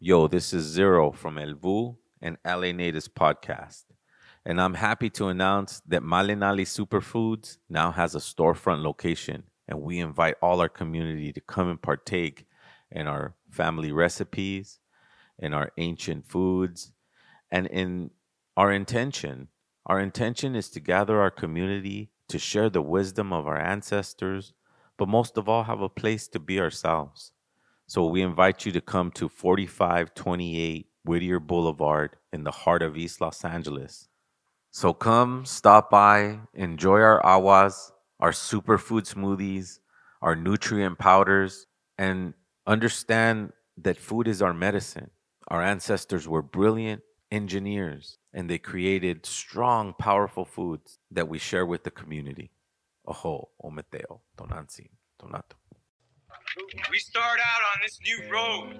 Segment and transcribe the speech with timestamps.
[0.00, 3.82] Yo, this is Zero from El Vuh and LA Natives Podcast.
[4.44, 9.42] And I'm happy to announce that Malinali Superfoods now has a storefront location.
[9.66, 12.46] And we invite all our community to come and partake
[12.92, 14.78] in our family recipes,
[15.36, 16.92] in our ancient foods,
[17.50, 18.12] and in
[18.56, 19.48] our intention.
[19.84, 24.52] Our intention is to gather our community to share the wisdom of our ancestors,
[24.96, 27.32] but most of all, have a place to be ourselves.
[27.90, 33.22] So we invite you to come to 4528 Whittier Boulevard in the heart of East
[33.22, 34.08] Los Angeles.
[34.70, 39.78] So come, stop by, enjoy our awas, our superfood smoothies,
[40.20, 41.66] our nutrient powders,
[41.96, 42.34] and
[42.66, 45.10] understand that food is our medicine.
[45.48, 47.00] Our ancestors were brilliant
[47.30, 52.50] engineers and they created strong, powerful foods that we share with the community.
[53.06, 55.57] Oho, ometeo, Tonantzin, Tonatiuh.
[56.90, 58.74] We start out on this new road.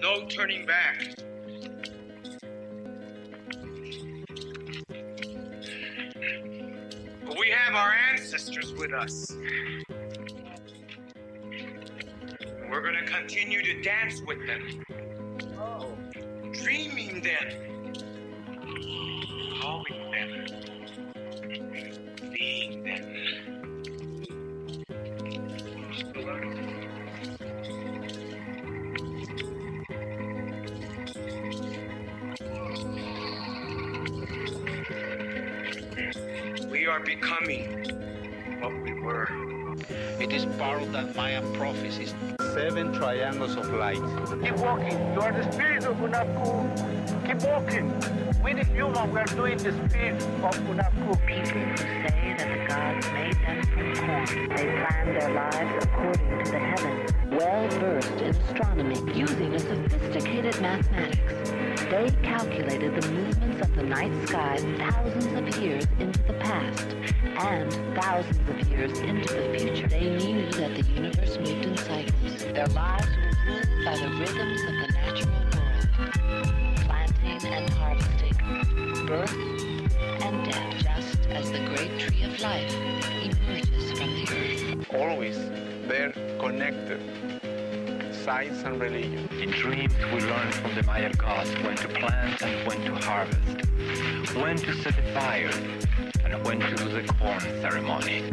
[0.00, 1.04] No turning back.
[7.24, 9.30] But we have our ancestors with us.
[12.70, 14.82] We're going to continue to dance with them.
[15.58, 15.96] Oh.
[16.52, 17.46] Dreaming them.
[19.60, 20.71] Calling them.
[22.82, 22.90] We
[36.88, 37.84] are becoming
[38.58, 39.28] what we were.
[40.18, 42.14] It is part of that Mayan prophecies.
[42.52, 43.94] Seven triangles of light.
[44.42, 44.98] Keep walking.
[45.14, 47.26] You are the spirit of Hunahpu.
[47.26, 47.94] Keep walking.
[48.42, 52.11] We the human, we are doing the spirit of Hunahpu.
[54.30, 57.12] They planned their lives according to the heavens.
[57.30, 61.52] Well versed in astronomy, using a sophisticated mathematics,
[61.92, 66.94] they calculated the movements of the night sky thousands of years into the past
[67.24, 69.88] and thousands of years into the future.
[69.88, 72.44] They knew that the universe moved in cycles.
[72.44, 79.61] Their lives were ruled by the rhythms of the natural world, planting and harvesting, birth
[82.42, 82.74] life
[83.22, 84.94] emerges from the earth.
[84.94, 85.38] Always
[85.86, 87.00] they're connected.
[88.12, 89.28] Science and religion.
[89.40, 93.66] In dreams, we learn from the Maya gods when to plant and when to harvest,
[94.34, 95.50] when to set a fire,
[96.24, 98.32] and when to do the corn ceremony.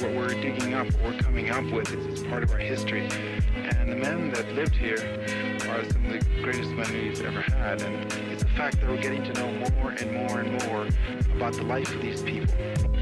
[0.00, 3.08] what we're digging up, what we're coming up with, is, part of our history.
[3.54, 4.96] And the men that lived here
[5.68, 7.82] are some of the greatest men we've ever had.
[7.82, 10.86] And it's a fact that we're getting to know more and more and more
[11.36, 12.54] about the life of these people.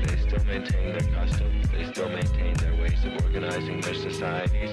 [0.07, 1.69] They still maintain their customs.
[1.71, 4.71] They still maintain their ways of organizing their societies.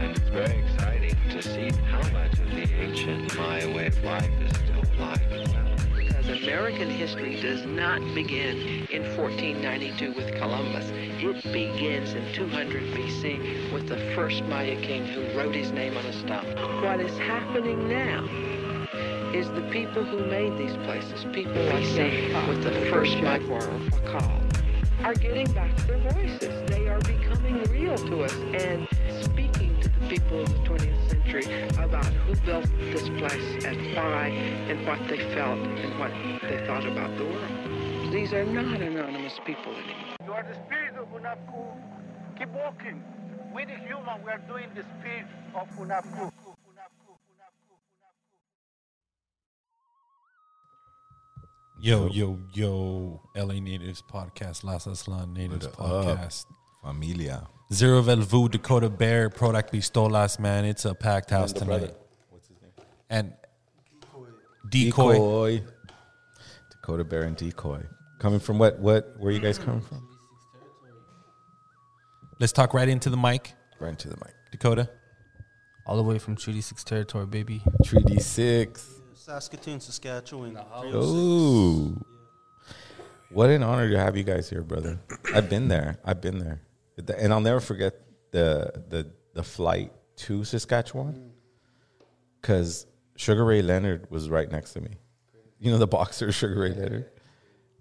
[0.00, 4.30] And it's very exciting to see how much of the ancient Maya way of life
[4.40, 5.73] is still alive and well.
[6.28, 10.90] American history does not begin in 1492 with Columbus.
[10.90, 16.06] It begins in 200 BC with the first Maya king who wrote his name on
[16.06, 16.82] a stone.
[16.82, 18.24] What is happening now
[19.34, 25.04] is the people who made these places, people like me with the first Maya Pakal,
[25.04, 26.70] are getting back their voices.
[26.70, 28.88] They are becoming real to us and
[30.14, 31.44] people of the 20th century
[31.82, 34.28] about who built this place and why
[34.70, 38.12] and what they felt and what they thought about the world.
[38.12, 40.14] These are not anonymous people anymore.
[40.24, 42.38] You are the spirit of Hunahpu.
[42.38, 43.02] Keep walking.
[43.52, 46.30] We the human, we are doing the spirit of Hunahpu.
[51.80, 56.30] Yo, yo, yo, LA Natives Podcast, Las Aslan Natives What up?
[56.82, 57.48] Familia.
[57.72, 60.64] Zero Velvu, Dakota Bear, Product Listolas, man.
[60.64, 61.78] It's a packed house the tonight.
[61.78, 61.94] brother.
[62.30, 62.70] What's his name?
[63.10, 63.32] And
[64.68, 65.14] Decoy.
[65.14, 65.62] Decoy.
[66.70, 67.82] Dakota Bear and Decoy.
[68.18, 68.78] Coming from what?
[68.78, 69.14] What?
[69.18, 70.06] Where you guys coming from?
[72.40, 73.54] Let's talk right into the mic.
[73.80, 74.34] Right into the mic.
[74.50, 74.90] Dakota.
[75.86, 77.62] All the way from Treaty 6 territory, baby.
[77.84, 78.90] Treaty 6.
[79.14, 80.58] Saskatoon, Saskatchewan.
[80.94, 82.04] Ooh.
[83.30, 84.98] What an honor to have you guys here, brother.
[85.34, 85.98] I've been there.
[86.04, 86.60] I've been there.
[86.96, 87.94] And I'll never forget
[88.30, 91.32] the the the flight to Saskatchewan
[92.40, 92.86] because
[93.16, 94.90] Sugar Ray Leonard was right next to me.
[95.58, 97.10] You know the boxer Sugar Ray Leonard.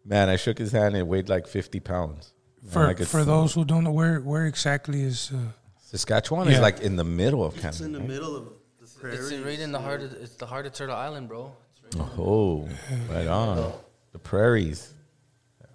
[0.05, 0.95] Man, I shook his hand.
[0.95, 2.33] and It weighed like fifty pounds.
[2.69, 5.37] For for feel- those who don't know where where exactly is uh,
[5.81, 6.53] Saskatchewan Yeah.
[6.55, 7.69] is like in the middle of Canada.
[7.69, 8.07] It's in the right?
[8.07, 9.31] middle of the prairies.
[9.31, 11.51] It's right in the heart of it's the heart of Turtle Island, bro.
[11.95, 12.67] Right Oh,
[13.11, 13.73] right on.
[14.13, 14.93] The prairies.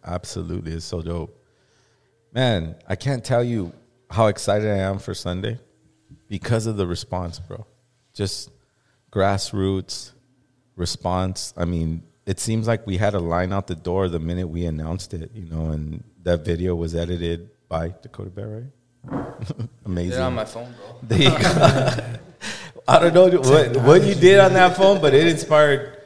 [0.04, 0.72] Absolutely.
[0.72, 1.34] It's so dope.
[2.32, 3.72] Man, I can't tell you
[4.10, 5.58] how excited I am for Sunday
[6.28, 7.66] because of the response, bro.
[8.12, 8.50] Just
[9.10, 10.12] grassroots
[10.76, 11.54] response.
[11.56, 14.66] I mean, it seems like we had a line out the door the minute we
[14.66, 18.70] announced it, you know, and that video was edited by Dakota Bear,
[19.04, 19.58] right?
[19.86, 20.20] Amazing.
[20.20, 20.96] On my phone, bro.
[21.02, 22.18] There you go.
[22.86, 26.02] I don't know what, what you did on that phone, but it inspired.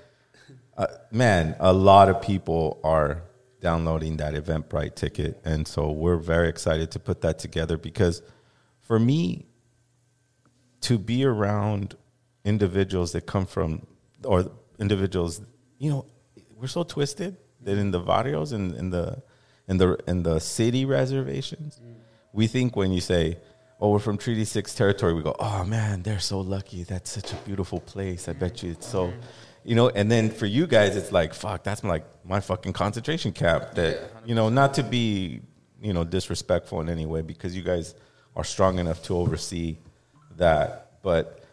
[0.77, 3.23] Uh, man, a lot of people are
[3.63, 8.21] downloading that Eventbrite ticket, and so we're very excited to put that together because,
[8.81, 9.47] for me,
[10.83, 11.97] to be around
[12.45, 13.87] individuals that come from
[14.25, 15.41] or individuals,
[15.79, 16.05] you know,
[16.57, 19.23] we're so twisted that in the barrios and in the
[19.69, 21.95] in the in the city reservations, mm.
[22.33, 23.39] we think when you say,
[23.81, 26.83] "Oh, we're from Treaty Six territory," we go, "Oh man, they're so lucky.
[26.83, 28.29] That's such a beautiful place.
[28.29, 29.15] I bet you it's so." Mm.
[29.65, 33.33] You know, and then for you guys, it's like, fuck, that's like my fucking concentration
[33.33, 33.75] camp.
[33.75, 35.41] That, you know, not to be,
[35.81, 37.95] you know, disrespectful in any way because you guys
[38.35, 39.79] are strong enough to oversee
[40.37, 41.01] that.
[41.03, 41.45] But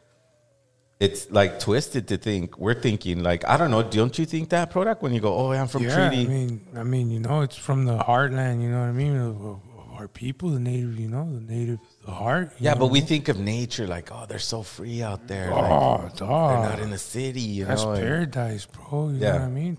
[1.00, 3.84] it's like twisted to think we're thinking like I don't know.
[3.84, 6.26] Don't you think that product when you go, oh, I'm from yeah, Treaty?
[6.26, 8.62] I mean, I mean, you know, it's from the heartland.
[8.62, 9.62] You know what I mean?
[10.00, 10.98] Our people, the native.
[10.98, 12.54] You know, the native, the heart.
[12.58, 12.80] yeah, know?
[12.80, 15.52] but we think of nature like, oh, they're so free out there.
[15.52, 16.62] Oh, like, dog.
[16.64, 17.42] They're not in the city.
[17.42, 19.10] You That's know, paradise, bro.
[19.10, 19.34] You Yeah.
[19.34, 19.78] know what I mean?